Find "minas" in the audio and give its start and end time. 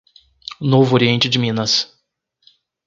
1.37-1.93